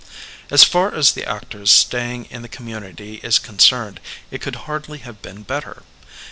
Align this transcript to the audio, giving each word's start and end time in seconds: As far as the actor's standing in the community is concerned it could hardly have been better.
As 0.49 0.63
far 0.63 0.95
as 0.95 1.11
the 1.11 1.29
actor's 1.29 1.69
standing 1.71 2.25
in 2.31 2.41
the 2.41 2.47
community 2.49 3.19
is 3.21 3.37
concerned 3.37 3.99
it 4.31 4.41
could 4.41 4.55
hardly 4.65 4.97
have 5.05 5.21
been 5.21 5.43
better. 5.43 5.83